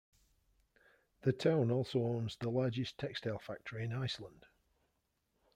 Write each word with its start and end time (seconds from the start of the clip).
The 1.21 1.31
town 1.31 1.69
also 1.69 1.99
owns 1.99 2.35
the 2.35 2.49
largest 2.49 2.97
textile 2.97 3.37
factory 3.37 3.83
in 3.85 3.93
Iceland. 3.93 4.47